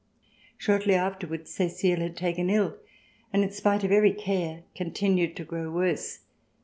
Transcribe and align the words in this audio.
Shortly 0.57 0.95
afterwards, 0.95 1.51
Cecile 1.51 1.99
was 2.01 2.15
taken 2.15 2.49
ill 2.49 2.75
and, 3.31 3.43
in 3.43 3.51
spite 3.51 3.83
of 3.83 3.91
every 3.91 4.13
care, 4.13 4.63
continued 4.73 5.35
to 5.35 5.43
grow 5.45 5.69
worse. 5.69 6.21